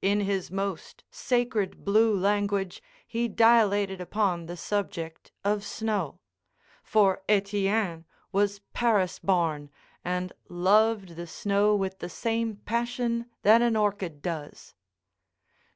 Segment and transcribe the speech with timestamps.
[0.00, 6.20] In his most sacred blue language he dilated upon the subject of snow;
[6.84, 9.70] for Etienne was Paris born
[10.04, 14.76] and loved the snow with the same passion that an orchid does.